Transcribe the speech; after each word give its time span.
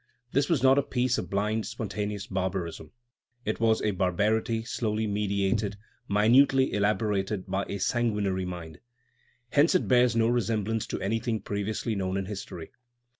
This 0.31 0.49
was 0.49 0.63
not 0.63 0.79
a 0.79 0.81
piece 0.81 1.19
of 1.19 1.29
blind, 1.29 1.67
spontaneous 1.67 2.25
barbarism; 2.25 2.89
it 3.45 3.59
was 3.59 3.83
a 3.83 3.91
barbarity 3.91 4.63
slowly 4.63 5.05
meditated, 5.05 5.77
minutely 6.07 6.73
elaborated 6.73 7.45
by 7.45 7.65
a 7.69 7.77
sanguinary 7.77 8.45
mind. 8.45 8.79
Hence 9.51 9.75
it 9.75 9.87
bears 9.87 10.15
no 10.15 10.27
resemblance 10.27 10.87
to 10.87 10.99
anything 11.01 11.39
previously 11.39 11.93
known 11.93 12.17
in 12.17 12.25
history. 12.25 12.71